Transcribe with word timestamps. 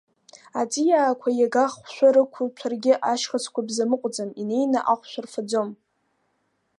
Аҵиаақәа 0.59 1.29
иага 1.39 1.65
хәшәы 1.73 2.07
рықәуҭәаргьы, 2.13 2.93
ашьхыцқәа 3.11 3.61
бзамыҟәӡам, 3.67 4.29
инеины 4.41 4.79
ахәшә 4.91 5.17
рфаӡом. 5.25 5.69